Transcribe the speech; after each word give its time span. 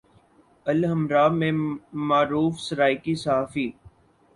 الحمرا 0.65 1.27
میں 1.27 1.51
معروف 2.09 2.59
سرائیکی 2.59 3.15
صحافی 3.15 3.69